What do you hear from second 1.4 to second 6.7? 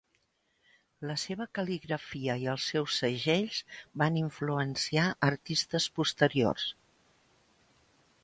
cal·ligrafia i els seus segells van influenciar a artistes posteriors.